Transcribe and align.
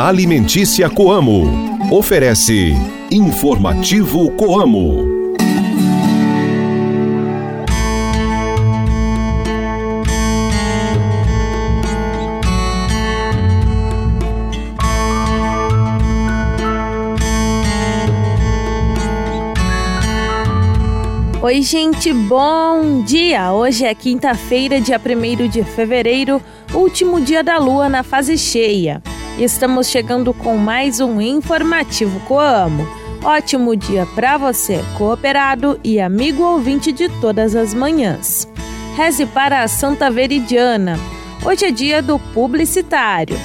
Alimentícia 0.00 0.88
Coamo. 0.88 1.44
Oferece 1.90 2.72
Informativo 3.10 4.30
Coamo. 4.32 5.04
Oi, 21.42 21.60
gente, 21.60 22.12
bom 22.12 23.02
dia! 23.02 23.52
Hoje 23.52 23.84
é 23.84 23.94
quinta-feira, 23.94 24.80
dia 24.80 24.98
1 24.98 25.48
de 25.48 25.62
fevereiro, 25.64 26.40
último 26.72 27.20
dia 27.20 27.42
da 27.44 27.58
lua 27.58 27.88
na 27.88 28.02
fase 28.02 28.38
cheia. 28.38 29.02
Estamos 29.38 29.88
chegando 29.88 30.34
com 30.34 30.58
mais 30.58 31.00
um 31.00 31.18
informativo 31.20 32.20
Coamo. 32.20 32.86
Ótimo 33.24 33.74
dia 33.74 34.06
para 34.14 34.36
você, 34.36 34.78
cooperado 34.98 35.80
e 35.82 35.98
amigo 35.98 36.42
ouvinte 36.42 36.92
de 36.92 37.08
todas 37.08 37.56
as 37.56 37.72
manhãs. 37.72 38.46
Reze 38.94 39.24
para 39.24 39.62
a 39.62 39.68
Santa 39.68 40.10
Veridiana. 40.10 40.98
Hoje 41.44 41.64
é 41.64 41.70
dia 41.70 42.02
do 42.02 42.18
publicitário. 42.18 43.36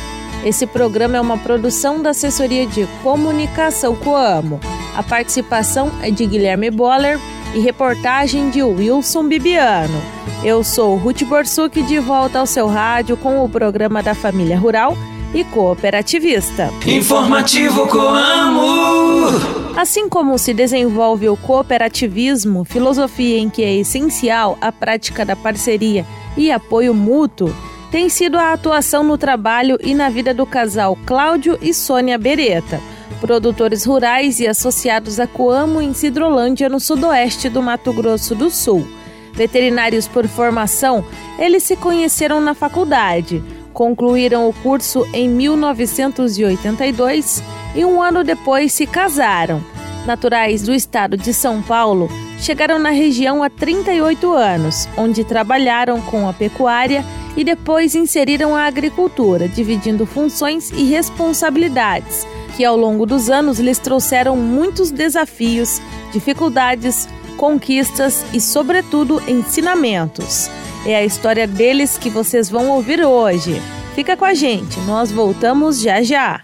Esse 0.43 0.67
programa 0.67 1.17
é 1.17 1.21
uma 1.21 1.37
produção 1.37 2.01
da 2.01 2.09
Assessoria 2.09 2.67
de 2.67 2.85
Comunicação 3.01 3.95
Coamo. 3.95 4.59
A 4.95 5.01
participação 5.01 5.89
é 6.01 6.11
de 6.11 6.25
Guilherme 6.25 6.69
Boller 6.69 7.17
e 7.55 7.59
reportagem 7.59 8.49
de 8.49 8.61
Wilson 8.61 9.29
Bibiano. 9.29 10.01
Eu 10.43 10.63
sou 10.65 10.97
Ruth 10.97 11.23
Borsuk 11.23 11.81
de 11.83 11.97
volta 11.97 12.39
ao 12.39 12.45
seu 12.45 12.67
rádio 12.67 13.15
com 13.15 13.43
o 13.43 13.49
programa 13.49 14.03
da 14.03 14.13
Família 14.13 14.59
Rural 14.59 14.97
e 15.33 15.43
Cooperativista. 15.43 16.71
Informativo 16.85 17.87
Coamo! 17.87 19.27
Assim 19.75 20.09
como 20.09 20.37
se 20.37 20.53
desenvolve 20.53 21.29
o 21.29 21.37
cooperativismo, 21.37 22.63
filosofia 22.63 23.37
em 23.37 23.49
que 23.49 23.63
é 23.63 23.75
essencial 23.75 24.57
a 24.59 24.71
prática 24.71 25.23
da 25.23 25.35
parceria 25.35 26.05
e 26.35 26.51
apoio 26.51 26.93
mútuo, 26.93 27.53
tem 27.91 28.09
sido 28.09 28.37
a 28.37 28.53
atuação 28.53 29.03
no 29.03 29.17
trabalho 29.17 29.77
e 29.83 29.93
na 29.93 30.09
vida 30.09 30.33
do 30.33 30.45
casal 30.45 30.97
Cláudio 31.05 31.57
e 31.61 31.73
Sônia 31.73 32.17
Beretta 32.17 32.81
produtores 33.17 33.83
rurais 33.83 34.39
e 34.39 34.47
associados 34.47 35.19
a 35.19 35.27
Coamo 35.27 35.81
em 35.81 35.93
Cidrolândia, 35.93 36.69
no 36.69 36.79
sudoeste 36.79 37.49
do 37.49 37.61
Mato 37.61 37.91
Grosso 37.91 38.35
do 38.35 38.49
Sul. 38.49 38.87
Veterinários 39.33 40.07
por 40.07 40.27
formação, 40.27 41.03
eles 41.37 41.63
se 41.63 41.75
conheceram 41.75 42.39
na 42.39 42.53
faculdade, 42.53 43.43
concluíram 43.77 44.49
o 44.49 44.53
curso 44.53 45.07
em 45.13 45.29
1982 45.29 47.43
e 47.75 47.85
um 47.85 48.01
ano 48.01 48.23
depois 48.23 48.73
se 48.73 48.87
casaram. 48.87 49.63
Naturais 50.07 50.63
do 50.63 50.73
estado 50.73 51.15
de 51.15 51.31
São 51.31 51.61
Paulo, 51.61 52.09
chegaram 52.39 52.79
na 52.79 52.89
região 52.89 53.43
há 53.43 53.51
38 53.51 54.33
anos, 54.33 54.89
onde 54.97 55.23
trabalharam 55.23 56.01
com 56.01 56.27
a 56.27 56.33
pecuária 56.33 57.05
e 57.35 57.43
depois 57.43 57.93
inseriram 57.93 58.55
a 58.55 58.65
agricultura, 58.65 59.47
dividindo 59.47 60.07
funções 60.07 60.71
e 60.71 60.85
responsabilidades 60.85 62.25
que 62.55 62.65
ao 62.65 62.75
longo 62.75 63.05
dos 63.05 63.29
anos 63.29 63.59
lhes 63.59 63.77
trouxeram 63.77 64.35
muitos 64.35 64.89
desafios, 64.89 65.79
dificuldades, 66.11 67.07
conquistas 67.37 68.25
e, 68.33 68.41
sobretudo, 68.41 69.21
ensinamentos. 69.27 70.49
É 70.87 70.95
a 70.95 71.05
história 71.05 71.45
deles 71.45 71.97
que 71.97 72.09
vocês 72.09 72.49
vão 72.49 72.69
ouvir 72.69 73.05
hoje. 73.05 73.61
Fica 73.93 74.17
com 74.17 74.25
a 74.25 74.33
gente, 74.33 74.79
nós 74.87 75.11
voltamos 75.11 75.79
já 75.79 76.01
já. 76.01 76.41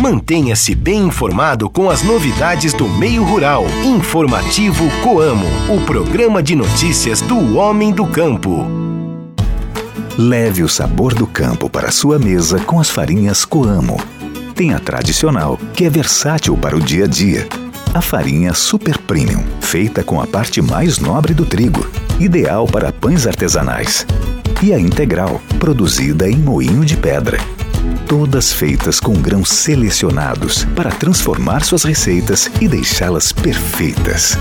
Mantenha-se 0.00 0.74
bem 0.74 1.00
informado 1.00 1.68
com 1.68 1.90
as 1.90 2.02
novidades 2.02 2.72
do 2.72 2.88
meio 2.88 3.22
rural. 3.22 3.66
Informativo 3.84 4.84
Coamo, 5.02 5.46
o 5.68 5.84
programa 5.84 6.42
de 6.42 6.56
notícias 6.56 7.20
do 7.20 7.58
homem 7.58 7.92
do 7.92 8.06
campo. 8.06 8.66
Leve 10.16 10.62
o 10.62 10.68
sabor 10.68 11.12
do 11.12 11.26
campo 11.26 11.68
para 11.68 11.90
sua 11.90 12.18
mesa 12.18 12.58
com 12.60 12.80
as 12.80 12.88
farinhas 12.88 13.44
Coamo 13.44 13.98
tem 14.62 14.74
a 14.74 14.78
tradicional, 14.78 15.58
que 15.74 15.84
é 15.84 15.90
versátil 15.90 16.56
para 16.56 16.76
o 16.76 16.80
dia 16.80 17.04
a 17.04 17.08
dia. 17.08 17.48
A 17.92 18.00
farinha 18.00 18.54
Super 18.54 18.96
Premium, 18.96 19.42
feita 19.60 20.04
com 20.04 20.20
a 20.20 20.26
parte 20.26 20.62
mais 20.62 20.98
nobre 20.98 21.34
do 21.34 21.44
trigo, 21.44 21.84
ideal 22.24 22.66
para 22.66 22.92
pães 22.92 23.26
artesanais. 23.26 24.06
E 24.62 24.72
a 24.72 24.78
integral, 24.78 25.40
produzida 25.58 26.28
em 26.28 26.36
moinho 26.36 26.84
de 26.84 26.96
pedra. 26.96 27.38
Todas 28.06 28.52
feitas 28.52 29.00
com 29.00 29.14
grãos 29.14 29.48
selecionados 29.50 30.64
para 30.76 30.90
transformar 30.90 31.64
suas 31.64 31.82
receitas 31.82 32.50
e 32.60 32.68
deixá-las 32.68 33.32
perfeitas. 33.32 34.38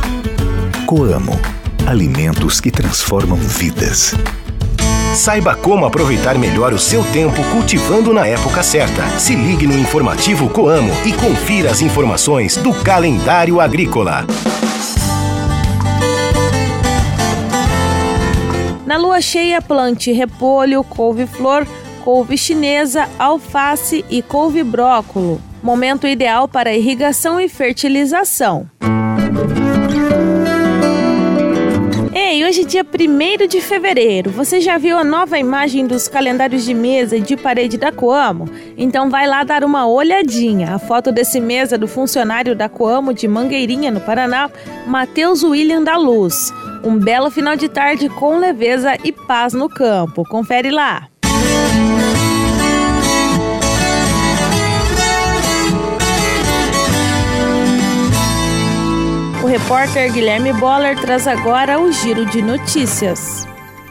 Coamo 0.85 1.39
alimentos 1.87 2.59
que 2.61 2.69
transformam 2.71 3.37
vidas. 3.37 4.13
Saiba 5.15 5.55
como 5.55 5.85
aproveitar 5.85 6.37
melhor 6.37 6.73
o 6.73 6.79
seu 6.79 7.03
tempo 7.03 7.43
cultivando 7.51 8.13
na 8.13 8.25
época 8.25 8.63
certa. 8.63 9.07
Se 9.19 9.35
ligue 9.35 9.67
no 9.67 9.77
informativo 9.77 10.49
Coamo 10.49 10.93
e 11.05 11.11
confira 11.11 11.69
as 11.69 11.81
informações 11.81 12.55
do 12.55 12.73
calendário 12.73 13.59
agrícola. 13.59 14.25
Na 18.91 18.97
lua 18.97 19.21
cheia, 19.21 19.61
plante 19.61 20.11
repolho, 20.11 20.83
couve-flor, 20.83 21.65
couve 22.03 22.37
chinesa, 22.37 23.07
alface 23.17 24.03
e 24.09 24.21
couve-brócolo. 24.21 25.41
Momento 25.63 26.05
ideal 26.05 26.45
para 26.45 26.75
irrigação 26.75 27.39
e 27.39 27.47
fertilização. 27.47 28.69
Ei, 32.13 32.43
hoje 32.43 32.63
é 32.63 32.65
dia 32.65 32.83
1 32.83 33.47
de 33.47 33.61
fevereiro. 33.61 34.29
Você 34.29 34.59
já 34.59 34.77
viu 34.77 34.97
a 34.97 35.05
nova 35.05 35.39
imagem 35.39 35.87
dos 35.87 36.09
calendários 36.09 36.65
de 36.65 36.73
mesa 36.73 37.15
e 37.15 37.21
de 37.21 37.37
parede 37.37 37.77
da 37.77 37.93
Coamo? 37.93 38.49
Então 38.75 39.09
vai 39.09 39.25
lá 39.25 39.45
dar 39.45 39.63
uma 39.63 39.87
olhadinha. 39.87 40.75
A 40.75 40.79
foto 40.79 41.13
desse 41.13 41.39
mês 41.39 41.71
é 41.71 41.77
do 41.77 41.87
funcionário 41.87 42.53
da 42.57 42.67
Coamo 42.67 43.13
de 43.13 43.25
Mangueirinha, 43.25 43.89
no 43.89 44.01
Paraná, 44.01 44.49
Matheus 44.85 45.43
William 45.43 45.81
da 45.81 45.95
Luz. 45.95 46.51
Um 46.83 46.97
belo 46.97 47.29
final 47.29 47.55
de 47.55 47.69
tarde 47.69 48.09
com 48.09 48.37
leveza 48.37 48.97
e 49.03 49.11
paz 49.11 49.53
no 49.53 49.69
campo. 49.69 50.23
Confere 50.27 50.71
lá. 50.71 51.07
repórter 59.51 60.13
Guilherme 60.13 60.53
Boller 60.53 60.97
traz 60.97 61.27
agora 61.27 61.77
o 61.77 61.91
giro 61.91 62.25
de 62.25 62.41
notícias. 62.41 63.40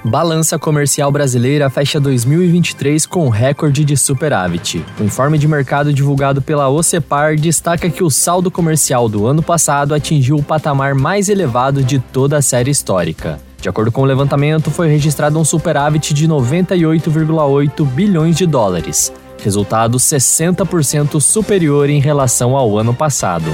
Balança 0.05 0.59
comercial 0.59 1.13
brasileira 1.13 1.69
fecha 1.69 2.01
2023 2.01 3.05
com 3.05 3.29
recorde 3.29 3.85
de 3.85 3.99
superávit. 3.99 4.83
O 4.99 5.05
informe 5.05 5.37
de 5.37 5.47
mercado 5.47 5.93
divulgado 5.93 6.41
pela 6.41 6.71
OCEPAR 6.71 7.37
destaca 7.37 7.91
que 7.91 8.03
o 8.03 8.09
saldo 8.09 8.51
comercial 8.51 9.11
do 9.11 9.27
ano 9.27 9.43
passado 9.43 9.95
atingiu 9.95 10.37
o 10.37 10.43
patamar 10.43 10.95
mais 10.95 11.29
elevado 11.29 11.85
de 11.85 11.99
toda 11.99 12.39
a 12.39 12.43
série 12.43 12.71
histórica. 12.71 13.39
De 13.61 13.69
acordo 13.69 13.93
com 13.93 14.01
o 14.01 14.07
levantamento, 14.07 14.71
foi 14.71 14.89
registrado 14.89 15.39
um 15.39 15.45
superávit 15.45 16.15
de 16.15 16.27
98,8 16.27 17.85
bilhões 17.85 18.37
de 18.37 18.47
dólares, 18.47 19.13
resultado 19.45 19.99
60% 19.99 21.21
superior 21.21 21.91
em 21.91 22.01
relação 22.01 22.57
ao 22.57 22.79
ano 22.79 22.95
passado. 22.95 23.51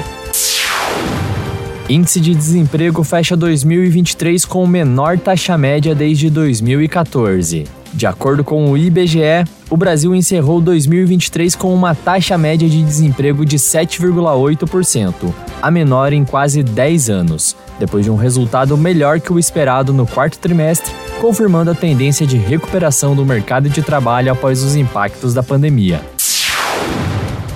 Índice 1.89 2.21
de 2.21 2.35
desemprego 2.35 3.05
fecha 3.05 3.37
2023 3.37 4.45
com 4.45 4.67
menor 4.67 5.21
taxa 5.21 5.57
média 5.57 5.95
desde 5.95 6.29
2014. 6.29 7.63
De 7.95 8.07
acordo 8.09 8.43
com 8.43 8.69
o 8.69 8.77
IBGE, 8.77 9.45
o 9.71 9.77
Brasil 9.77 10.13
encerrou 10.13 10.61
2023 10.61 11.55
com 11.55 11.73
uma 11.73 11.95
taxa 11.95 12.37
média 12.37 12.69
de 12.69 12.83
desemprego 12.83 13.47
de 13.47 13.57
7,8%, 13.57 15.33
a 15.63 15.71
menor 15.71 16.13
em 16.13 16.25
quase 16.25 16.61
10 16.61 17.09
anos, 17.09 17.57
depois 17.79 18.05
de 18.05 18.11
um 18.11 18.17
resultado 18.17 18.77
melhor 18.77 19.21
que 19.21 19.33
o 19.33 19.39
esperado 19.39 19.93
no 19.93 20.09
quarto 20.09 20.41
trimestre, 20.41 20.93
confirmando 21.21 21.71
a 21.71 21.75
tendência 21.75 22.27
de 22.27 22.37
recuperação 22.37 23.15
do 23.15 23.25
mercado 23.25 23.71
de 23.71 23.81
trabalho 23.81 24.33
após 24.33 24.61
os 24.65 24.75
impactos 24.75 25.33
da 25.33 25.43
pandemia. 25.43 26.01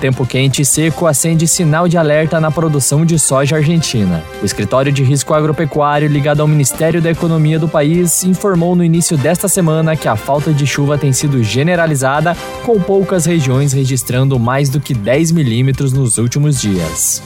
Tempo 0.01 0.25
quente 0.25 0.63
e 0.63 0.65
seco 0.65 1.05
acende 1.05 1.47
sinal 1.47 1.87
de 1.87 1.95
alerta 1.95 2.41
na 2.41 2.49
produção 2.49 3.05
de 3.05 3.19
soja 3.19 3.57
argentina. 3.57 4.23
O 4.41 4.45
Escritório 4.45 4.91
de 4.91 5.03
Risco 5.03 5.31
Agropecuário, 5.31 6.07
ligado 6.07 6.41
ao 6.41 6.47
Ministério 6.47 6.99
da 6.99 7.11
Economia 7.11 7.59
do 7.59 7.67
país, 7.67 8.23
informou 8.23 8.75
no 8.75 8.83
início 8.83 9.15
desta 9.15 9.47
semana 9.47 9.95
que 9.95 10.07
a 10.07 10.15
falta 10.15 10.51
de 10.51 10.65
chuva 10.65 10.97
tem 10.97 11.13
sido 11.13 11.43
generalizada, 11.43 12.35
com 12.65 12.81
poucas 12.81 13.27
regiões 13.27 13.73
registrando 13.73 14.39
mais 14.39 14.69
do 14.69 14.79
que 14.79 14.95
10 14.95 15.33
milímetros 15.33 15.93
nos 15.93 16.17
últimos 16.17 16.59
dias. 16.59 17.21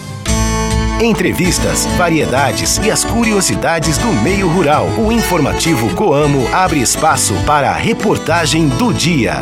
Entrevistas, 1.01 1.85
variedades 1.97 2.77
e 2.83 2.91
as 2.91 3.05
curiosidades 3.05 3.97
do 3.97 4.11
meio 4.21 4.49
rural. 4.49 4.89
O 4.97 5.13
informativo 5.13 5.95
Coamo 5.95 6.45
abre 6.53 6.81
espaço 6.81 7.35
para 7.45 7.69
a 7.69 7.75
reportagem 7.75 8.67
do 8.67 8.93
dia. 8.93 9.35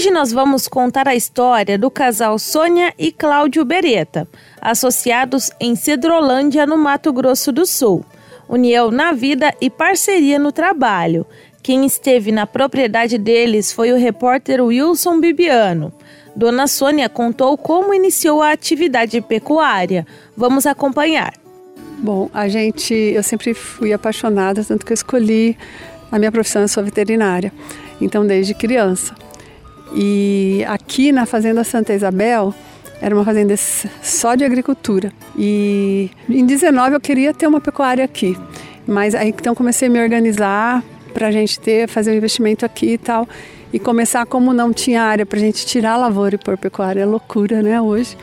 Hoje 0.00 0.10
nós 0.10 0.32
vamos 0.32 0.66
contar 0.66 1.06
a 1.06 1.14
história 1.14 1.76
do 1.76 1.90
casal 1.90 2.38
Sônia 2.38 2.94
e 2.98 3.12
Cláudio 3.12 3.66
Beretta, 3.66 4.26
associados 4.58 5.50
em 5.60 5.76
Cedrolândia, 5.76 6.64
no 6.64 6.78
Mato 6.78 7.12
Grosso 7.12 7.52
do 7.52 7.66
Sul. 7.66 8.02
União 8.48 8.90
na 8.90 9.12
vida 9.12 9.54
e 9.60 9.68
parceria 9.68 10.38
no 10.38 10.52
trabalho. 10.52 11.26
Quem 11.62 11.84
esteve 11.84 12.32
na 12.32 12.46
propriedade 12.46 13.18
deles 13.18 13.74
foi 13.74 13.92
o 13.92 13.98
repórter 13.98 14.64
Wilson 14.64 15.20
Bibiano. 15.20 15.92
Dona 16.34 16.66
Sônia 16.66 17.10
contou 17.10 17.58
como 17.58 17.92
iniciou 17.92 18.40
a 18.40 18.52
atividade 18.52 19.20
pecuária. 19.20 20.06
Vamos 20.34 20.64
acompanhar. 20.64 21.34
Bom, 21.98 22.30
a 22.32 22.48
gente, 22.48 22.94
eu 22.94 23.22
sempre 23.22 23.52
fui 23.52 23.92
apaixonada, 23.92 24.64
tanto 24.64 24.86
que 24.86 24.92
eu 24.92 24.94
escolhi 24.94 25.58
a 26.10 26.18
minha 26.18 26.32
profissão, 26.32 26.62
eu 26.62 26.68
sou 26.68 26.82
veterinária, 26.82 27.52
então 28.00 28.26
desde 28.26 28.54
criança. 28.54 29.14
E 29.94 30.64
aqui 30.68 31.12
na 31.12 31.26
Fazenda 31.26 31.64
Santa 31.64 31.92
Isabel, 31.92 32.54
era 33.00 33.14
uma 33.14 33.24
fazenda 33.24 33.54
só 33.56 34.34
de 34.34 34.44
agricultura. 34.44 35.12
E 35.36 36.10
em 36.28 36.44
19 36.44 36.94
eu 36.94 37.00
queria 37.00 37.32
ter 37.32 37.46
uma 37.46 37.60
pecuária 37.60 38.04
aqui. 38.04 38.36
Mas 38.86 39.14
aí 39.14 39.30
então 39.30 39.54
comecei 39.54 39.88
a 39.88 39.90
me 39.90 40.00
organizar 40.00 40.84
para 41.14 41.28
a 41.28 41.30
gente 41.30 41.58
ter, 41.58 41.88
fazer 41.88 42.12
um 42.12 42.14
investimento 42.14 42.64
aqui 42.64 42.92
e 42.92 42.98
tal. 42.98 43.26
E 43.72 43.78
começar 43.78 44.26
como 44.26 44.52
não 44.52 44.72
tinha 44.72 45.02
área 45.02 45.24
para 45.24 45.38
a 45.38 45.40
gente 45.40 45.64
tirar 45.64 45.92
a 45.92 45.96
lavoura 45.96 46.34
e 46.34 46.38
pôr 46.38 46.58
pecuária, 46.58 47.00
é 47.00 47.06
loucura, 47.06 47.62
né, 47.62 47.80
hoje. 47.80 48.16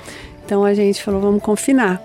Então 0.45 0.63
a 0.63 0.73
gente 0.73 1.01
falou, 1.01 1.21
vamos 1.21 1.41
confinar. 1.41 2.01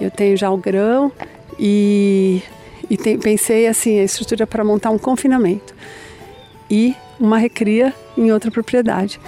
Eu 0.00 0.10
tenho 0.10 0.36
já 0.36 0.50
o 0.50 0.56
grão 0.56 1.12
e, 1.58 2.42
e 2.88 2.96
tem, 2.96 3.18
pensei 3.18 3.66
assim, 3.66 4.00
a 4.00 4.04
estrutura 4.04 4.46
para 4.46 4.64
montar 4.64 4.90
um 4.90 4.98
confinamento. 4.98 5.74
E 6.70 6.94
uma 7.18 7.38
recria 7.38 7.94
em 8.16 8.32
outra 8.32 8.50
propriedade. 8.50 9.20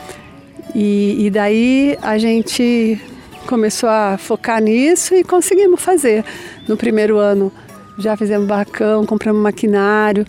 E, 0.74 1.26
e 1.26 1.30
daí 1.30 1.98
a 2.02 2.18
gente 2.18 3.00
começou 3.46 3.88
a 3.88 4.16
focar 4.18 4.62
nisso 4.62 5.14
e 5.14 5.24
conseguimos 5.24 5.80
fazer. 5.80 6.24
No 6.68 6.76
primeiro 6.76 7.18
ano 7.18 7.52
já 7.98 8.16
fizemos 8.16 8.46
barracão, 8.46 9.04
compramos 9.04 9.42
maquinário, 9.42 10.26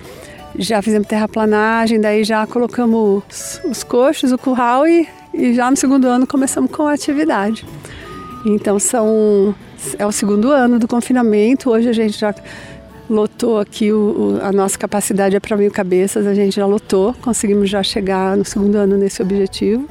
já 0.58 0.82
fizemos 0.82 1.08
terraplanagem, 1.08 2.02
daí 2.02 2.24
já 2.24 2.46
colocamos 2.48 3.24
os, 3.30 3.62
os 3.64 3.84
coxos, 3.84 4.32
o 4.32 4.38
curral 4.38 4.88
e, 4.88 5.08
e 5.34 5.54
já 5.54 5.70
no 5.70 5.78
segundo 5.78 6.08
ano 6.08 6.26
começamos 6.26 6.72
com 6.72 6.88
a 6.88 6.94
atividade. 6.94 7.66
Então 8.46 8.80
são 8.80 9.56
é 9.98 10.06
o 10.06 10.12
segundo 10.12 10.52
ano 10.52 10.80
do 10.80 10.88
confinamento. 10.88 11.70
Hoje 11.70 11.90
a 11.90 11.94
gente 11.94 12.18
já 12.18 12.34
lotou 13.12 13.60
aqui 13.60 13.92
o, 13.92 13.98
o, 13.98 14.40
a 14.42 14.52
nossa 14.52 14.78
capacidade 14.78 15.36
é 15.36 15.40
para 15.40 15.58
mil 15.58 15.70
cabeças, 15.70 16.26
a 16.26 16.34
gente 16.34 16.56
já 16.56 16.66
lotou, 16.66 17.14
conseguimos 17.22 17.70
já 17.70 17.84
chegar 17.84 18.38
no 18.38 18.46
segundo 18.46 18.76
ano 18.76 18.98
nesse 18.98 19.22
objetivo. 19.22 19.88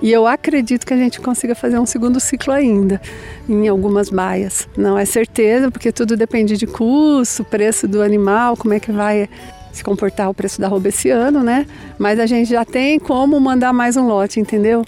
E 0.00 0.12
eu 0.12 0.26
acredito 0.26 0.86
que 0.86 0.94
a 0.94 0.96
gente 0.96 1.20
consiga 1.20 1.56
fazer 1.56 1.78
um 1.78 1.86
segundo 1.86 2.20
ciclo 2.20 2.52
ainda, 2.52 3.00
em 3.48 3.66
algumas 3.66 4.10
baias. 4.10 4.68
Não 4.76 4.96
é 4.96 5.04
certeza, 5.04 5.72
porque 5.72 5.90
tudo 5.90 6.16
depende 6.16 6.56
de 6.56 6.66
custo, 6.68 7.42
preço 7.42 7.88
do 7.88 8.00
animal, 8.00 8.56
como 8.56 8.74
é 8.74 8.78
que 8.78 8.92
vai 8.92 9.28
se 9.72 9.82
comportar 9.82 10.30
o 10.30 10.34
preço 10.34 10.60
da 10.60 10.68
roupa 10.68 10.88
esse 10.88 11.10
ano, 11.10 11.42
né? 11.42 11.66
Mas 11.98 12.20
a 12.20 12.26
gente 12.26 12.50
já 12.50 12.64
tem 12.64 12.98
como 12.98 13.40
mandar 13.40 13.72
mais 13.72 13.96
um 13.96 14.06
lote, 14.06 14.38
entendeu? 14.38 14.84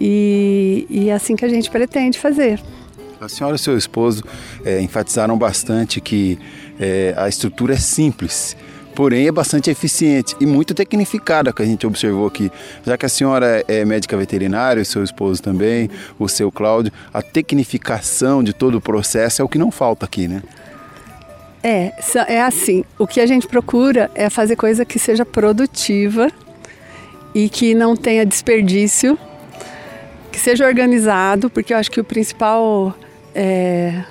E, 0.00 0.86
e 0.90 1.10
é 1.10 1.12
assim 1.12 1.36
que 1.36 1.44
a 1.44 1.48
gente 1.48 1.70
pretende 1.70 2.18
fazer. 2.18 2.60
A 3.20 3.28
senhora 3.28 3.56
e 3.56 3.58
seu 3.58 3.76
esposo 3.76 4.24
é, 4.64 4.80
enfatizaram 4.80 5.36
bastante 5.36 6.00
que 6.00 6.38
é, 6.80 7.12
a 7.18 7.28
estrutura 7.28 7.74
é 7.74 7.76
simples 7.76 8.56
porém 8.94 9.26
é 9.26 9.32
bastante 9.32 9.70
eficiente 9.70 10.34
e 10.40 10.46
muito 10.46 10.74
tecnificada 10.74 11.52
que 11.52 11.62
a 11.62 11.64
gente 11.64 11.86
observou 11.86 12.26
aqui. 12.26 12.50
Já 12.84 12.98
que 12.98 13.06
a 13.06 13.08
senhora 13.08 13.64
é 13.68 13.84
médica 13.84 14.16
veterinária, 14.16 14.82
o 14.82 14.84
seu 14.84 15.02
esposo 15.02 15.42
também, 15.42 15.88
o 16.18 16.28
seu 16.28 16.50
Cláudio, 16.50 16.92
a 17.14 17.22
tecnificação 17.22 18.42
de 18.42 18.52
todo 18.52 18.76
o 18.76 18.80
processo 18.80 19.40
é 19.40 19.44
o 19.44 19.48
que 19.48 19.56
não 19.56 19.70
falta 19.70 20.04
aqui, 20.04 20.26
né? 20.26 20.42
É, 21.62 21.92
é 22.26 22.42
assim. 22.42 22.84
O 22.98 23.06
que 23.06 23.20
a 23.20 23.26
gente 23.26 23.46
procura 23.46 24.10
é 24.14 24.28
fazer 24.28 24.56
coisa 24.56 24.84
que 24.84 24.98
seja 24.98 25.24
produtiva 25.24 26.30
e 27.34 27.48
que 27.48 27.74
não 27.74 27.96
tenha 27.96 28.26
desperdício, 28.26 29.18
que 30.32 30.38
seja 30.38 30.66
organizado, 30.66 31.48
porque 31.48 31.72
eu 31.72 31.78
acho 31.78 31.90
que 31.90 32.00
o 32.00 32.04
principal 32.04 32.94
é, 33.34 34.04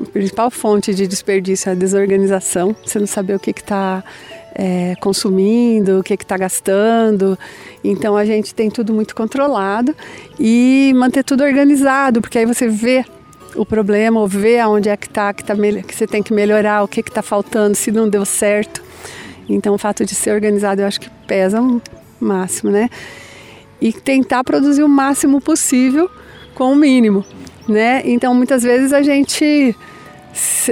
a 0.00 0.10
principal 0.10 0.50
fonte 0.50 0.94
de 0.94 1.06
desperdício 1.06 1.68
é 1.68 1.72
a 1.72 1.74
desorganização, 1.74 2.74
você 2.84 2.98
não 2.98 3.06
saber 3.06 3.34
o 3.34 3.38
que 3.38 3.50
está 3.50 4.02
é, 4.54 4.94
consumindo, 5.00 6.00
o 6.00 6.02
que 6.02 6.14
está 6.14 6.36
gastando. 6.36 7.38
Então 7.82 8.16
a 8.16 8.24
gente 8.24 8.54
tem 8.54 8.70
tudo 8.70 8.92
muito 8.92 9.14
controlado 9.14 9.94
e 10.38 10.92
manter 10.96 11.22
tudo 11.24 11.44
organizado, 11.44 12.20
porque 12.20 12.38
aí 12.38 12.46
você 12.46 12.68
vê 12.68 13.04
o 13.54 13.66
problema, 13.66 14.18
ou 14.18 14.26
vê 14.26 14.58
aonde 14.58 14.88
é 14.88 14.96
que 14.96 15.06
está, 15.06 15.32
que, 15.32 15.44
tá, 15.44 15.54
que 15.54 15.94
você 15.94 16.06
tem 16.06 16.22
que 16.22 16.32
melhorar, 16.32 16.82
o 16.82 16.88
que 16.88 17.00
está 17.00 17.22
faltando, 17.22 17.74
se 17.74 17.92
não 17.92 18.08
deu 18.08 18.24
certo. 18.24 18.82
Então 19.48 19.74
o 19.74 19.78
fato 19.78 20.04
de 20.04 20.14
ser 20.14 20.32
organizado 20.32 20.80
eu 20.80 20.86
acho 20.86 21.00
que 21.00 21.10
pesa 21.26 21.60
o 21.60 21.82
máximo, 22.18 22.70
né? 22.70 22.88
E 23.80 23.92
tentar 23.92 24.44
produzir 24.44 24.82
o 24.82 24.88
máximo 24.88 25.40
possível 25.40 26.10
com 26.54 26.72
o 26.72 26.76
mínimo 26.76 27.24
né? 27.68 28.02
Então 28.04 28.34
muitas 28.34 28.62
vezes 28.62 28.92
a 28.92 29.02
gente 29.02 29.76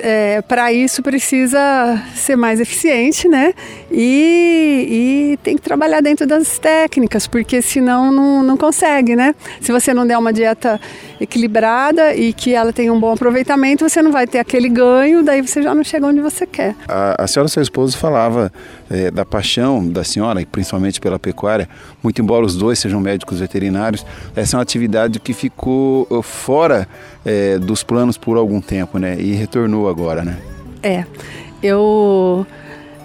é, 0.03 0.41
para 0.43 0.73
isso 0.73 1.03
precisa 1.03 2.03
ser 2.15 2.37
mais 2.37 2.61
eficiente, 2.61 3.29
né? 3.29 3.53
E, 3.91 5.33
e, 5.35 5.39
tem 5.43 5.57
que 5.57 5.63
trabalhar 5.63 6.01
dentro 6.01 6.27
das 6.27 6.59
técnicas, 6.59 7.27
porque 7.27 7.61
senão 7.61 8.11
não, 8.11 8.43
não 8.43 8.57
consegue, 8.57 9.15
né? 9.15 9.35
Se 9.61 9.71
você 9.71 9.93
não 9.93 10.07
der 10.07 10.17
uma 10.19 10.33
dieta 10.33 10.81
equilibrada 11.21 12.15
e 12.15 12.33
que 12.33 12.55
ela 12.55 12.73
tenha 12.73 12.93
um 12.93 12.99
bom 12.99 13.13
aproveitamento, 13.13 13.89
você 13.89 14.03
não 14.03 14.11
vai 14.11 14.27
ter 14.27 14.39
aquele 14.39 14.69
ganho, 14.69 15.23
daí 15.23 15.43
você 15.43 15.63
já 15.63 15.75
não 15.75 15.85
chega 15.85 16.07
onde 16.07 16.21
você 16.21 16.47
quer. 16.47 16.75
A, 16.89 17.25
a 17.25 17.27
senhora, 17.27 17.49
seu 17.49 17.63
esposo, 17.63 17.97
falava 17.97 18.51
é, 18.91 19.11
da 19.11 19.25
paixão 19.25 19.87
da 19.87 20.03
senhora, 20.03 20.45
principalmente 20.51 21.01
pela 21.01 21.19
pecuária, 21.19 21.69
muito 22.03 22.23
embora 22.23 22.45
os 22.45 22.57
dois 22.57 22.79
sejam 22.79 23.01
médicos 23.01 23.41
veterinários, 23.41 24.05
essa 24.35 24.57
é 24.57 24.59
uma 24.59 24.63
atividade 24.63 25.21
que 25.21 25.33
ficou 25.35 26.07
uh, 26.11 26.23
fora 26.23 26.89
é, 27.25 27.59
dos 27.59 27.83
planos 27.83 28.17
por 28.17 28.37
algum 28.37 28.61
tempo, 28.61 28.99
né? 28.99 29.17
E 29.19 29.33
retornou 29.33 29.89
agora, 29.89 30.25
né? 30.25 30.39
É, 30.83 31.05
eu 31.63 32.47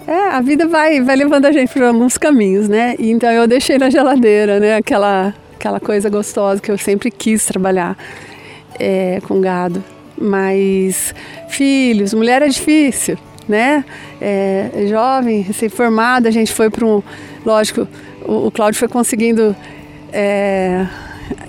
é, 0.06 0.28
a 0.30 0.40
vida 0.40 0.68
vai, 0.68 1.00
vai 1.00 1.16
levando 1.16 1.46
a 1.46 1.52
gente 1.52 1.72
por 1.72 1.82
alguns 1.82 2.16
caminhos, 2.16 2.68
né? 2.68 2.94
Então 2.98 3.30
eu 3.30 3.46
deixei 3.46 3.76
na 3.76 3.90
geladeira, 3.90 4.60
né? 4.60 4.76
Aquela, 4.76 5.34
aquela 5.66 5.80
coisa 5.80 6.08
gostosa 6.08 6.60
que 6.60 6.70
eu 6.70 6.78
sempre 6.78 7.10
quis 7.10 7.44
trabalhar 7.44 7.96
é, 8.78 9.20
com 9.26 9.40
gado. 9.40 9.82
Mas 10.16 11.14
filhos, 11.48 12.14
mulher 12.14 12.40
é 12.40 12.48
difícil, 12.48 13.18
né? 13.48 13.84
É, 14.20 14.70
jovem, 14.88 15.40
recém-formada, 15.40 16.28
a 16.28 16.32
gente 16.32 16.52
foi 16.52 16.70
para 16.70 16.86
um. 16.86 17.02
Lógico, 17.44 17.86
o, 18.24 18.46
o 18.46 18.50
Cláudio 18.50 18.78
foi 18.78 18.88
conseguindo. 18.88 19.54
É, 20.12 20.86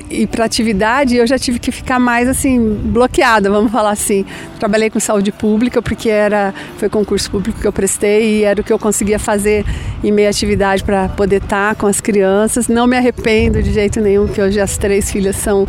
e 0.09 0.25
para 0.25 0.45
atividade 0.45 1.15
eu 1.17 1.27
já 1.27 1.37
tive 1.37 1.59
que 1.59 1.71
ficar 1.71 1.99
mais 1.99 2.27
assim 2.27 2.59
bloqueada, 2.59 3.49
vamos 3.49 3.71
falar 3.71 3.91
assim. 3.91 4.25
Trabalhei 4.59 4.89
com 4.89 4.99
saúde 4.99 5.31
pública 5.31 5.81
porque 5.81 6.09
era 6.09 6.53
foi 6.77 6.89
concurso 6.89 7.29
público 7.29 7.59
que 7.59 7.67
eu 7.67 7.73
prestei 7.73 8.39
e 8.39 8.43
era 8.43 8.61
o 8.61 8.63
que 8.63 8.71
eu 8.71 8.79
conseguia 8.79 9.19
fazer 9.19 9.65
em 10.03 10.11
meia 10.11 10.29
atividade 10.29 10.83
para 10.83 11.09
poder 11.09 11.41
estar 11.43 11.73
tá 11.73 11.75
com 11.75 11.87
as 11.87 11.99
crianças. 11.99 12.67
Não 12.67 12.87
me 12.87 12.97
arrependo 12.97 13.61
de 13.61 13.71
jeito 13.71 13.99
nenhum 13.99 14.27
que 14.27 14.41
hoje 14.41 14.59
as 14.59 14.77
três 14.77 15.11
filhas 15.11 15.35
são 15.35 15.67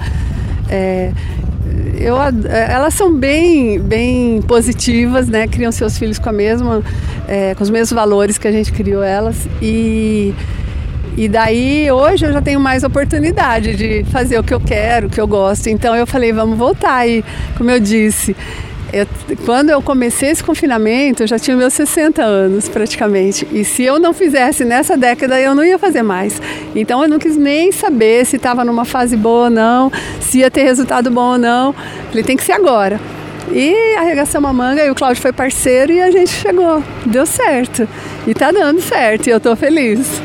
é, 0.70 1.12
eu, 1.98 2.16
elas 2.48 2.94
são 2.94 3.14
bem, 3.14 3.80
bem 3.80 4.40
positivas, 4.42 5.28
né? 5.28 5.46
Criam 5.48 5.72
seus 5.72 5.98
filhos 5.98 6.18
com 6.18 6.28
a 6.28 6.32
mesma, 6.32 6.82
é, 7.26 7.54
com 7.54 7.62
os 7.62 7.70
mesmos 7.70 7.92
valores 7.92 8.38
que 8.38 8.46
a 8.46 8.52
gente 8.52 8.72
criou 8.72 9.02
elas 9.02 9.48
e 9.60 10.32
e 11.18 11.26
daí 11.26 11.90
hoje 11.90 12.26
eu 12.26 12.32
já 12.32 12.40
tenho 12.40 12.60
mais 12.60 12.84
oportunidade 12.84 13.74
de 13.74 14.04
fazer 14.04 14.38
o 14.38 14.44
que 14.44 14.54
eu 14.54 14.60
quero, 14.60 15.08
o 15.08 15.10
que 15.10 15.20
eu 15.20 15.26
gosto. 15.26 15.66
Então 15.66 15.96
eu 15.96 16.06
falei, 16.06 16.32
vamos 16.32 16.56
voltar. 16.56 17.08
E 17.08 17.24
como 17.56 17.68
eu 17.72 17.80
disse, 17.80 18.36
eu, 18.92 19.04
quando 19.44 19.70
eu 19.70 19.82
comecei 19.82 20.30
esse 20.30 20.44
confinamento, 20.44 21.24
eu 21.24 21.26
já 21.26 21.36
tinha 21.36 21.56
meus 21.56 21.72
60 21.72 22.22
anos 22.22 22.68
praticamente. 22.68 23.48
E 23.50 23.64
se 23.64 23.82
eu 23.82 23.98
não 23.98 24.14
fizesse 24.14 24.64
nessa 24.64 24.96
década, 24.96 25.40
eu 25.40 25.56
não 25.56 25.64
ia 25.64 25.76
fazer 25.76 26.02
mais. 26.02 26.40
Então 26.72 27.02
eu 27.02 27.08
não 27.08 27.18
quis 27.18 27.36
nem 27.36 27.72
saber 27.72 28.24
se 28.24 28.36
estava 28.36 28.64
numa 28.64 28.84
fase 28.84 29.16
boa 29.16 29.46
ou 29.46 29.50
não, 29.50 29.90
se 30.20 30.38
ia 30.38 30.50
ter 30.52 30.62
resultado 30.62 31.10
bom 31.10 31.32
ou 31.32 31.38
não. 31.38 31.74
Falei, 32.10 32.22
tem 32.22 32.36
que 32.36 32.44
ser 32.44 32.52
agora. 32.52 33.00
E 33.50 33.96
arregaçamos 33.96 34.48
a 34.48 34.52
manga 34.52 34.84
e 34.84 34.90
o 34.90 34.94
Cláudio 34.94 35.20
foi 35.20 35.32
parceiro 35.32 35.90
e 35.90 36.00
a 36.00 36.12
gente 36.12 36.30
chegou. 36.30 36.80
Deu 37.04 37.26
certo. 37.26 37.88
E 38.24 38.34
tá 38.34 38.52
dando 38.52 38.80
certo 38.80 39.26
e 39.26 39.30
eu 39.30 39.40
tô 39.40 39.56
feliz. 39.56 40.22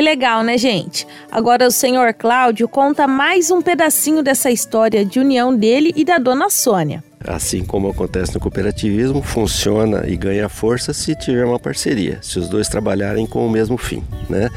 Que 0.00 0.04
legal, 0.04 0.42
né, 0.42 0.56
gente? 0.56 1.06
Agora 1.30 1.66
o 1.66 1.70
senhor 1.70 2.14
Cláudio 2.14 2.66
conta 2.66 3.06
mais 3.06 3.50
um 3.50 3.60
pedacinho 3.60 4.22
dessa 4.22 4.50
história 4.50 5.04
de 5.04 5.20
união 5.20 5.54
dele 5.54 5.92
e 5.94 6.06
da 6.06 6.16
dona 6.16 6.48
Sônia. 6.48 7.04
assim 7.22 7.62
como 7.62 7.90
acontece 7.90 8.32
no 8.32 8.40
cooperativismo, 8.40 9.20
funciona 9.20 10.06
e 10.06 10.16
ganha 10.16 10.48
força 10.48 10.94
se 10.94 11.14
tiver 11.14 11.44
uma 11.44 11.58
parceria, 11.58 12.18
se 12.22 12.38
os 12.38 12.48
dois 12.48 12.66
trabalharem 12.66 13.26
com 13.26 13.46
o 13.46 13.50
mesmo 13.50 13.76
fim, 13.76 14.02
né? 14.26 14.48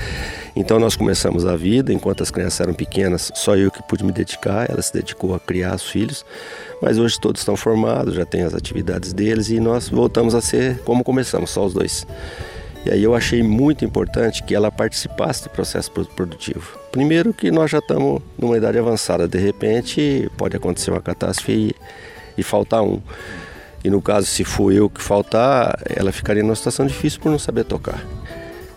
Então 0.55 0.79
nós 0.79 0.95
começamos 0.95 1.45
a 1.45 1.57
vida, 1.57 1.91
enquanto 1.91 2.23
as 2.23 2.31
crianças 2.31 2.61
eram 2.61 2.73
pequenas, 2.73 3.29
só 3.35 3.57
eu 3.57 3.69
que 3.69 3.83
pude 3.83 4.05
me 4.05 4.13
dedicar, 4.13 4.69
ela 4.69 4.81
se 4.81 4.93
dedicou 4.93 5.35
a 5.35 5.41
criar 5.41 5.75
os 5.75 5.83
filhos, 5.83 6.25
mas 6.81 6.97
hoje 6.97 7.19
todos 7.19 7.41
estão 7.41 7.57
formados, 7.57 8.15
já 8.15 8.25
têm 8.25 8.43
as 8.43 8.53
atividades 8.53 9.11
deles 9.11 9.49
e 9.49 9.59
nós 9.59 9.89
voltamos 9.89 10.35
a 10.35 10.39
ser 10.39 10.79
como 10.85 11.03
começamos, 11.03 11.49
só 11.49 11.65
os 11.65 11.73
dois. 11.73 12.07
E 12.85 12.91
aí 12.91 13.03
eu 13.03 13.15
achei 13.15 13.41
muito 13.41 13.85
importante 13.85 14.43
que 14.43 14.53
ela 14.53 14.71
participasse 14.71 15.43
do 15.43 15.49
processo 15.49 15.89
produtivo. 15.91 16.77
Primeiro 16.91 17.33
que 17.33 17.49
nós 17.49 17.71
já 17.71 17.79
estamos 17.79 18.21
numa 18.37 18.57
idade 18.57 18.77
avançada, 18.77 19.27
de 19.27 19.37
repente 19.37 20.29
pode 20.37 20.55
acontecer 20.57 20.91
uma 20.91 21.01
catástrofe 21.01 21.51
e, 21.51 21.75
e 22.37 22.43
faltar 22.43 22.83
um. 22.83 23.01
E 23.83 23.89
no 23.89 24.01
caso, 24.01 24.27
se 24.27 24.43
for 24.43 24.71
eu 24.71 24.89
que 24.89 25.01
faltar, 25.01 25.77
ela 25.89 26.11
ficaria 26.11 26.43
numa 26.43 26.55
situação 26.55 26.85
difícil 26.85 27.19
por 27.19 27.29
não 27.29 27.39
saber 27.39 27.63
tocar. 27.65 28.05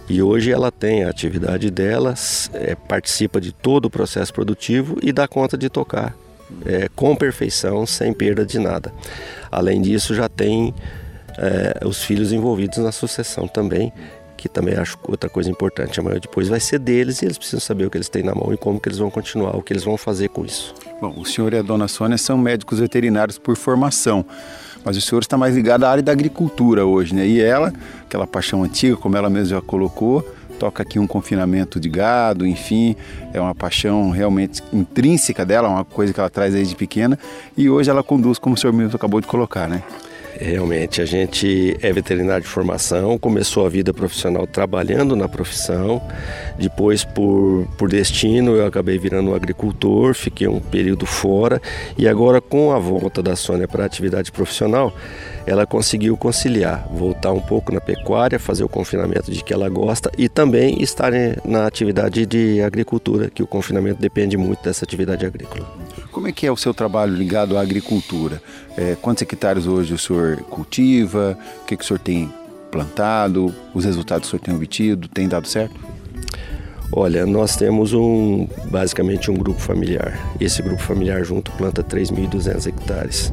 E 0.09 0.23
hoje 0.23 0.53
ela 0.53 0.71
tem 0.71 1.05
a 1.05 1.11
atividade 1.11 1.69
dela, 1.71 2.15
é, 2.53 2.77
participa 2.77 3.41
de 3.41 3.53
todo 3.53 3.87
o 3.87 3.91
processo 3.91 4.33
produtivo 4.33 4.99
e 5.03 5.13
dá 5.13 5.27
conta 5.27 5.59
de 5.59 5.69
tocar 5.69 6.17
é, 6.65 6.89
com 6.95 7.15
perfeição, 7.17 7.85
sem 7.87 8.13
perda 8.13 8.47
de 8.47 8.59
nada. 8.59 8.93
Além 9.51 9.83
disso, 9.83 10.15
já 10.15 10.29
tem 10.29 10.73
é, 11.39 11.85
os 11.85 12.03
filhos 12.03 12.33
envolvidos 12.33 12.79
na 12.79 12.93
sucessão 12.93 13.47
também, 13.47 13.93
que 14.37 14.49
também 14.49 14.75
acho 14.75 14.99
outra 15.03 15.31
coisa 15.31 15.51
importante. 15.51 15.99
Amanhã 15.99 16.19
depois 16.21 16.49
vai 16.49 16.61
ser 16.61 16.79
deles 16.79 17.23
e 17.23 17.25
eles 17.25 17.39
precisam 17.39 17.61
saber 17.61 17.87
o 17.87 17.91
que 17.91 17.97
eles 17.97 18.09
têm 18.09 18.23
na 18.23 18.35
mão 18.35 18.53
e 18.53 18.57
como 18.57 18.79
que 18.79 18.89
eles 18.89 18.99
vão 18.99 19.11
continuar, 19.11 19.57
o 19.57 19.63
que 19.63 19.73
eles 19.73 19.85
vão 19.85 19.97
fazer 19.97 20.29
com 20.29 20.45
isso. 20.45 20.75
Bom, 21.01 21.15
o 21.17 21.25
senhor 21.25 21.53
e 21.53 21.59
a 21.59 21.63
dona 21.63 21.89
Sônia 21.89 22.19
são 22.19 22.37
médicos 22.37 22.79
veterinários 22.79 23.39
por 23.39 23.57
formação, 23.57 24.25
mas 24.85 24.97
o 24.97 25.01
senhor 25.01 25.21
está 25.21 25.37
mais 25.37 25.55
ligado 25.55 25.85
à 25.85 25.91
área 25.91 26.03
da 26.03 26.13
agricultura 26.13 26.87
hoje, 26.87 27.15
né? 27.15 27.27
E 27.27 27.41
ela, 27.41 27.73
aquela 28.03 28.27
paixão 28.27 28.63
antiga, 28.63 28.97
como 28.97 29.17
ela 29.17 29.29
mesma 29.29 29.57
já 29.57 29.61
colocou, 29.61 30.23
toca 30.59 30.83
aqui 30.83 30.99
um 30.99 31.07
confinamento 31.07 31.79
de 31.79 31.89
gado, 31.89 32.47
enfim, 32.47 32.97
é 33.33 33.41
uma 33.41 33.55
paixão 33.55 34.11
realmente 34.11 34.63
intrínseca 34.73 35.45
dela, 35.45 35.69
uma 35.69 35.85
coisa 35.85 36.13
que 36.13 36.21
ela 36.21 36.31
traz 36.31 36.55
desde 36.55 36.75
pequena, 36.75 37.19
e 37.57 37.69
hoje 37.69 37.91
ela 37.91 38.03
conduz, 38.03 38.39
como 38.39 38.55
o 38.55 38.59
senhor 38.59 38.73
mesmo 38.73 38.97
acabou 38.97 39.21
de 39.21 39.27
colocar, 39.27 39.69
né? 39.69 39.83
Realmente, 40.39 41.01
a 41.01 41.07
gente 41.07 41.77
é 41.81 41.93
veterinário 41.93 42.43
de 42.43 42.49
formação, 42.49 43.19
começou 43.19 43.65
a 43.65 43.69
vida 43.69 43.95
profissional 43.95 44.47
trabalhando 44.47 45.17
na 45.17 45.29
profissão, 45.29 46.03
depois, 46.59 47.05
por, 47.05 47.67
por 47.79 47.89
destino, 47.89 48.55
eu 48.55 48.67
acabei 48.67 48.99
virando 48.99 49.31
um 49.31 49.35
agricultor, 49.35 50.15
fiquei 50.15 50.47
um 50.47 50.61
período 50.61 51.07
fora 51.07 51.61
e 51.97 52.07
agora, 52.07 52.41
com 52.41 52.71
a 52.73 52.79
volta 52.79 53.23
da 53.23 53.35
Sônia 53.35 53.67
para 53.67 53.85
a 53.85 53.87
atividade 53.87 54.31
profissional, 54.31 54.95
ela 55.47 55.65
conseguiu 55.65 56.17
conciliar, 56.17 56.87
voltar 56.91 57.33
um 57.33 57.41
pouco 57.41 57.73
na 57.73 57.81
pecuária, 57.81 58.39
fazer 58.39 58.65
o 58.65 58.69
confinamento 58.69 59.31
de 59.31 59.43
que 59.45 59.55
ela 59.55 59.69
gosta 59.69 60.11
e 60.19 60.29
também 60.29 60.83
estar 60.83 61.13
na 61.45 61.67
atividade 61.67 62.27
de 62.27 62.61
agricultura, 62.61 63.31
que 63.31 63.43
o 63.43 63.47
confinamento 63.47 64.01
depende 64.01 64.37
muito 64.37 64.63
dessa 64.65 64.85
atividade 64.85 65.25
agrícola. 65.25 65.67
Como 66.11 66.27
é 66.27 66.33
que 66.33 66.47
é 66.47 66.51
o 66.51 66.57
seu 66.57 66.75
trabalho 66.75 67.15
ligado 67.15 67.57
à 67.57 67.61
agricultura? 67.61 68.43
É, 68.77 68.97
quantos 69.01 69.23
hectares 69.23 69.67
hoje 69.67 69.95
o 69.95 69.99
senhor 69.99 70.26
cultiva? 70.51 71.39
O 71.63 71.65
que, 71.67 71.77
que 71.77 71.85
o 71.85 71.87
senhor 71.87 72.01
tem 72.01 72.33
plantado? 72.71 73.55
Os 73.73 73.85
resultados 73.85 74.29
que 74.29 74.37
o 74.37 74.39
senhor 74.39 74.45
tem 74.45 74.55
obtido? 74.55 75.09
Tem 75.09 75.29
dado 75.29 75.47
certo? 75.47 75.75
Olha, 76.93 77.27
nós 77.27 77.57
temos 77.57 77.93
um 77.93 78.47
basicamente 78.71 79.31
um 79.31 79.35
grupo 79.35 79.61
familiar. 79.61 80.19
Esse 80.41 80.63
grupo 80.63 80.81
familiar 80.81 81.25
junto 81.25 81.51
planta 81.53 81.83
3.200 81.83 82.67
hectares. 82.67 83.33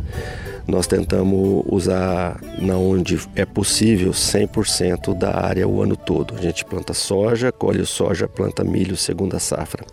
Nós 0.65 0.87
tentamos 0.87 1.63
usar 1.67 2.39
na 2.57 2.77
onde 2.77 3.19
é 3.35 3.45
possível 3.45 4.11
100% 4.11 5.13
da 5.13 5.35
área 5.35 5.67
o 5.67 5.81
ano 5.81 5.97
todo. 5.97 6.35
A 6.37 6.41
gente 6.41 6.63
planta 6.63 6.93
soja, 6.93 7.51
colhe 7.51 7.85
soja, 7.85 8.29
planta 8.29 8.63
milho 8.63 8.95
segunda 8.95 9.39
safra. 9.39 9.85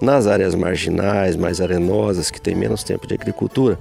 Nas 0.00 0.26
áreas 0.26 0.54
marginais, 0.54 1.36
mais 1.36 1.60
arenosas, 1.60 2.30
que 2.30 2.40
tem 2.40 2.54
menos 2.54 2.82
tempo 2.82 3.06
de 3.06 3.14
agricultura, 3.14 3.78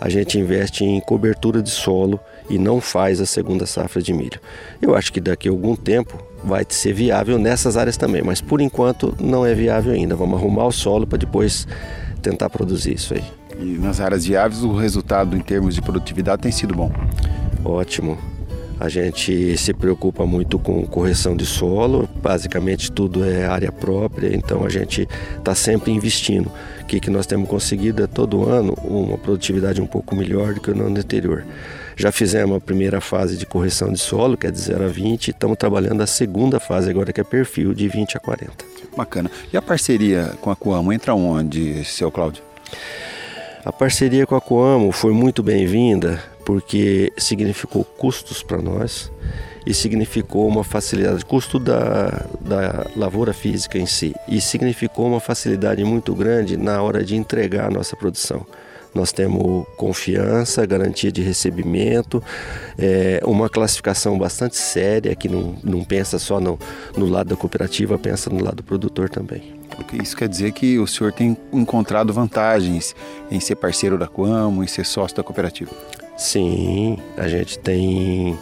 a 0.00 0.08
gente 0.08 0.38
investe 0.38 0.84
em 0.84 0.98
cobertura 1.00 1.62
de 1.62 1.70
solo 1.70 2.18
e 2.48 2.58
não 2.58 2.80
faz 2.80 3.20
a 3.20 3.26
segunda 3.26 3.66
safra 3.66 4.00
de 4.00 4.12
milho. 4.12 4.40
Eu 4.80 4.94
acho 4.94 5.12
que 5.12 5.20
daqui 5.20 5.48
a 5.48 5.52
algum 5.52 5.76
tempo 5.76 6.18
vai 6.42 6.64
ser 6.68 6.94
viável 6.94 7.38
nessas 7.38 7.76
áreas 7.76 7.96
também, 7.96 8.22
mas 8.22 8.40
por 8.40 8.60
enquanto 8.60 9.14
não 9.20 9.44
é 9.44 9.54
viável 9.54 9.92
ainda. 9.92 10.16
Vamos 10.16 10.40
arrumar 10.40 10.66
o 10.66 10.72
solo 10.72 11.06
para 11.06 11.18
depois 11.18 11.68
tentar 12.22 12.48
produzir 12.48 12.94
isso 12.94 13.14
aí. 13.14 13.24
E 13.58 13.78
nas 13.78 14.00
áreas 14.00 14.24
viáveis 14.24 14.62
o 14.62 14.74
resultado 14.74 15.36
em 15.36 15.40
termos 15.40 15.74
de 15.74 15.82
produtividade 15.82 16.42
tem 16.42 16.52
sido 16.52 16.74
bom? 16.74 16.90
Ótimo. 17.62 18.18
A 18.80 18.88
gente 18.88 19.58
se 19.58 19.74
preocupa 19.74 20.24
muito 20.24 20.58
com 20.58 20.86
correção 20.86 21.36
de 21.36 21.44
solo, 21.44 22.08
basicamente 22.22 22.90
tudo 22.90 23.22
é 23.22 23.44
área 23.44 23.70
própria, 23.70 24.34
então 24.34 24.64
a 24.64 24.70
gente 24.70 25.06
está 25.36 25.54
sempre 25.54 25.92
investindo. 25.92 26.50
O 26.80 26.86
que, 26.86 26.98
que 26.98 27.10
nós 27.10 27.26
temos 27.26 27.46
conseguido 27.46 28.02
é 28.02 28.06
todo 28.06 28.48
ano 28.48 28.72
uma 28.82 29.18
produtividade 29.18 29.82
um 29.82 29.86
pouco 29.86 30.16
melhor 30.16 30.54
do 30.54 30.62
que 30.62 30.70
no 30.72 30.86
ano 30.86 30.98
anterior. 30.98 31.44
Já 31.94 32.10
fizemos 32.10 32.56
a 32.56 32.60
primeira 32.60 33.02
fase 33.02 33.36
de 33.36 33.44
correção 33.44 33.92
de 33.92 33.98
solo, 33.98 34.34
que 34.34 34.46
é 34.46 34.50
de 34.50 34.58
0 34.58 34.86
a 34.86 34.88
20, 34.88 35.28
e 35.28 35.30
estamos 35.32 35.58
trabalhando 35.58 36.00
a 36.00 36.06
segunda 36.06 36.58
fase 36.58 36.88
agora, 36.88 37.12
que 37.12 37.20
é 37.20 37.24
perfil 37.24 37.74
de 37.74 37.86
20 37.86 38.16
a 38.16 38.20
40. 38.20 38.64
Bacana. 38.96 39.30
E 39.52 39.58
a 39.58 39.60
parceria 39.60 40.32
com 40.40 40.50
a 40.50 40.56
Coamo 40.56 40.90
entra 40.90 41.14
onde, 41.14 41.84
seu 41.84 42.10
Cláudio? 42.10 42.42
A 43.62 43.70
parceria 43.70 44.26
com 44.26 44.34
a 44.34 44.40
Coamo 44.40 44.90
foi 44.90 45.12
muito 45.12 45.42
bem-vinda 45.42 46.22
porque 46.46 47.12
significou 47.18 47.84
custos 47.84 48.42
para 48.42 48.56
nós 48.62 49.12
e 49.66 49.74
significou 49.74 50.48
uma 50.48 50.64
facilidade, 50.64 51.22
custo 51.26 51.58
da, 51.58 52.26
da 52.40 52.86
lavoura 52.96 53.34
física 53.34 53.78
em 53.78 53.84
si, 53.84 54.14
e 54.26 54.40
significou 54.40 55.06
uma 55.06 55.20
facilidade 55.20 55.84
muito 55.84 56.14
grande 56.14 56.56
na 56.56 56.80
hora 56.80 57.04
de 57.04 57.14
entregar 57.14 57.66
a 57.66 57.70
nossa 57.70 57.94
produção. 57.94 58.46
Nós 58.94 59.12
temos 59.12 59.66
confiança, 59.76 60.64
garantia 60.64 61.12
de 61.12 61.20
recebimento, 61.20 62.22
é, 62.78 63.20
uma 63.24 63.50
classificação 63.50 64.18
bastante 64.18 64.56
séria 64.56 65.14
que 65.14 65.28
não, 65.28 65.54
não 65.62 65.84
pensa 65.84 66.18
só 66.18 66.40
no, 66.40 66.58
no 66.96 67.06
lado 67.06 67.28
da 67.28 67.36
cooperativa, 67.36 67.98
pensa 67.98 68.30
no 68.30 68.42
lado 68.42 68.56
do 68.56 68.62
produtor 68.64 69.10
também. 69.10 69.59
Isso 69.92 70.16
quer 70.16 70.28
dizer 70.28 70.52
que 70.52 70.78
o 70.78 70.86
senhor 70.86 71.12
tem 71.12 71.36
encontrado 71.52 72.12
vantagens 72.12 72.94
em 73.30 73.40
ser 73.40 73.56
parceiro 73.56 73.98
da 73.98 74.06
Coamo, 74.06 74.62
em 74.62 74.66
ser 74.66 74.86
sócio 74.86 75.16
da 75.16 75.22
cooperativa? 75.22 75.70
Sim, 76.16 76.98
a 77.16 77.26
gente 77.28 77.58
tem 77.58 78.38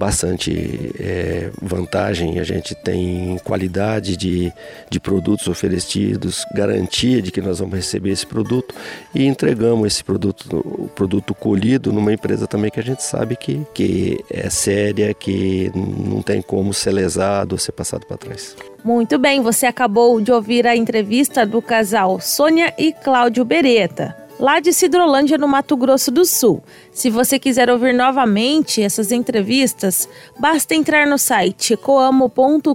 bastante 0.00 0.92
é, 0.98 1.50
vantagem, 1.60 2.38
a 2.38 2.42
gente 2.42 2.74
tem 2.74 3.38
qualidade 3.44 4.16
de, 4.16 4.50
de 4.88 4.98
produtos 4.98 5.46
oferecidos, 5.46 6.42
garantia 6.54 7.20
de 7.20 7.30
que 7.30 7.42
nós 7.42 7.58
vamos 7.58 7.74
receber 7.74 8.08
esse 8.10 8.26
produto 8.26 8.74
e 9.14 9.26
entregamos 9.26 9.86
esse 9.86 10.02
produto, 10.02 10.56
o 10.56 10.88
produto 10.88 11.34
colhido 11.34 11.92
numa 11.92 12.14
empresa 12.14 12.46
também 12.46 12.70
que 12.70 12.80
a 12.80 12.82
gente 12.82 13.02
sabe 13.02 13.36
que, 13.36 13.60
que 13.74 14.24
é 14.30 14.48
séria, 14.48 15.12
que 15.12 15.70
não 15.74 16.22
tem 16.22 16.40
como 16.40 16.72
ser 16.72 16.92
lesado 16.92 17.52
ou 17.52 17.58
ser 17.58 17.72
passado 17.72 18.06
para 18.06 18.16
trás. 18.16 18.56
Muito 18.82 19.18
bem, 19.18 19.42
você 19.42 19.66
acabou 19.66 20.18
de 20.18 20.32
ouvir 20.32 20.66
a 20.66 20.74
entrevista 20.74 21.44
do 21.44 21.60
casal 21.60 22.18
Sônia 22.20 22.72
e 22.78 22.94
Cláudio 22.94 23.44
Beretta, 23.44 24.16
lá 24.40 24.58
de 24.58 24.72
Cidrolândia, 24.72 25.36
no 25.36 25.46
Mato 25.46 25.76
Grosso 25.76 26.10
do 26.10 26.24
Sul. 26.24 26.64
Se 26.90 27.10
você 27.10 27.38
quiser 27.38 27.70
ouvir 27.70 27.92
novamente 27.92 28.82
essas 28.82 29.12
entrevistas, 29.12 30.08
basta 30.38 30.74
entrar 30.74 31.06
no 31.06 31.18
site 31.18 31.76
coamo.com.br 31.76 32.74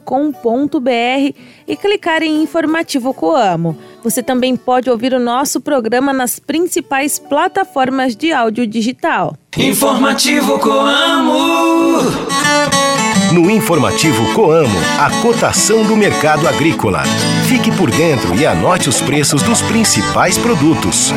e 1.67 1.75
clicar 1.75 2.21
em 2.21 2.43
Informativo 2.43 3.13
Coamo. 3.13 3.75
Você 4.03 4.21
também 4.21 4.55
pode 4.55 4.89
ouvir 4.89 5.13
o 5.13 5.19
nosso 5.19 5.59
programa 5.59 6.13
nas 6.13 6.39
principais 6.39 7.17
plataformas 7.17 8.15
de 8.15 8.31
áudio 8.31 8.67
digital. 8.67 9.35
Informativo 9.57 10.59
Coamo. 10.59 11.99
No 13.35 13.51
informativo 13.51 14.33
Coamo, 14.33 14.79
a 14.97 15.21
cotação 15.21 15.83
do 15.83 15.97
mercado 15.97 16.47
agrícola. 16.47 17.03
Fique 17.49 17.69
por 17.69 17.91
dentro 17.91 18.33
e 18.33 18.45
anote 18.45 18.87
os 18.87 19.01
preços 19.01 19.43
dos 19.43 19.61
principais 19.61 20.37
produtos. 20.37 21.11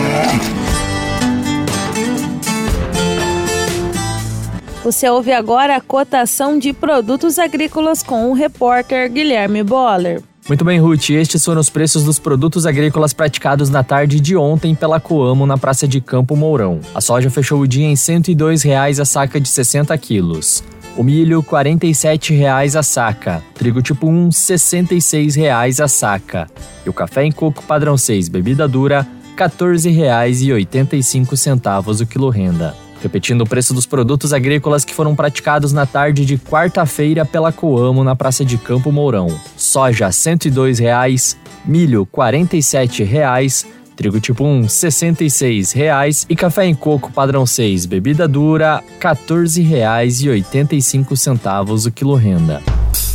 Você 4.82 5.08
ouve 5.08 5.30
agora 5.30 5.76
a 5.76 5.80
cotação 5.80 6.58
de 6.58 6.72
produtos 6.72 7.38
agrícolas 7.38 8.02
com 8.02 8.28
o 8.28 8.34
repórter 8.34 9.08
Guilherme 9.12 9.62
Boller. 9.62 10.20
Muito 10.48 10.64
bem, 10.64 10.80
Ruth. 10.80 11.10
Estes 11.10 11.44
foram 11.44 11.60
os 11.60 11.70
preços 11.70 12.02
dos 12.02 12.18
produtos 12.18 12.66
agrícolas 12.66 13.12
praticados 13.12 13.70
na 13.70 13.84
tarde 13.84 14.18
de 14.18 14.36
ontem 14.36 14.74
pela 14.74 14.98
Coamo 14.98 15.46
na 15.46 15.56
Praça 15.56 15.86
de 15.86 16.00
Campo 16.00 16.34
Mourão. 16.34 16.80
A 16.92 17.00
soja 17.00 17.30
fechou 17.30 17.60
o 17.60 17.68
dia 17.68 17.86
em 17.86 17.90
R$ 17.90 17.94
102,00 17.94 18.98
a 18.98 19.04
saca 19.04 19.40
de 19.40 19.48
60 19.48 19.96
quilos. 19.98 20.64
O 20.98 21.02
milho, 21.04 21.38
R$ 21.38 21.46
47,00 21.46 22.76
a 22.76 22.82
saca. 22.82 23.40
Trigo 23.54 23.80
tipo 23.80 24.08
1, 24.08 24.24
R$ 24.24 24.30
66,00 24.30 25.84
a 25.84 25.86
saca. 25.86 26.48
E 26.84 26.90
o 26.90 26.92
café 26.92 27.24
em 27.24 27.30
coco 27.30 27.62
padrão 27.62 27.96
6, 27.96 28.28
bebida 28.28 28.66
dura, 28.66 29.06
R$ 29.36 29.36
14,85 29.36 32.02
o 32.02 32.06
quilo 32.06 32.30
renda. 32.30 32.74
Repetindo 33.00 33.42
o 33.42 33.46
preço 33.46 33.72
dos 33.72 33.86
produtos 33.86 34.32
agrícolas 34.32 34.84
que 34.84 34.92
foram 34.92 35.14
praticados 35.14 35.72
na 35.72 35.86
tarde 35.86 36.24
de 36.24 36.36
quarta-feira 36.36 37.24
pela 37.24 37.52
Coamo 37.52 38.02
na 38.02 38.16
Praça 38.16 38.44
de 38.44 38.58
Campo 38.58 38.90
Mourão. 38.90 39.28
Soja 39.56 40.06
R$ 40.06 40.12
102,00, 40.12 41.36
milho 41.64 42.08
R$ 42.12 42.12
47,00, 42.12 43.64
trigo 43.98 44.18
tipo 44.20 44.44
1 44.44 44.60
R$ 44.60 44.66
66,00 44.68 46.26
e 46.30 46.36
café 46.36 46.64
em 46.64 46.74
coco 46.74 47.10
padrão 47.10 47.44
6, 47.44 47.84
bebida 47.84 48.28
dura 48.28 48.76
R$ 48.76 48.84
14,85 49.00 51.88
o 51.88 51.90
quilo 51.90 52.14
renda. 52.14 52.62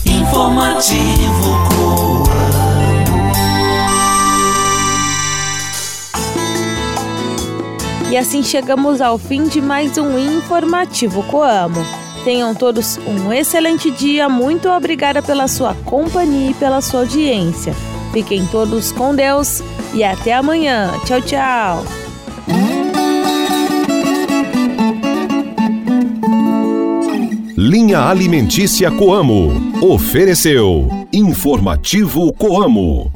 Informativo 0.06 1.64
E 8.12 8.18
assim 8.18 8.44
chegamos 8.44 9.00
ao 9.00 9.18
fim 9.18 9.48
de 9.48 9.62
mais 9.62 9.98
um 9.98 10.20
Informativo 10.20 11.24
Coamo. 11.24 11.80
Tenham 12.26 12.54
todos 12.54 13.00
um 13.08 13.32
excelente 13.32 13.90
dia, 13.90 14.28
muito 14.28 14.68
obrigada 14.68 15.22
pela 15.22 15.48
sua 15.48 15.74
companhia 15.86 16.52
e 16.52 16.54
pela 16.54 16.82
sua 16.82 17.00
audiência. 17.00 17.74
Fiquem 18.14 18.46
todos 18.46 18.92
com 18.92 19.16
Deus 19.16 19.64
e 19.94 20.04
até 20.04 20.34
amanhã. 20.34 20.94
Tchau, 21.04 21.20
tchau. 21.22 21.84
Linha 27.58 28.02
Alimentícia 28.02 28.92
Coamo. 28.92 29.52
Ofereceu 29.82 30.88
Informativo 31.12 32.32
Coamo. 32.34 33.12